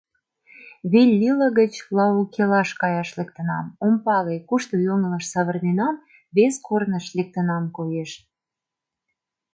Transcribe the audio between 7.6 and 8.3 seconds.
коеш.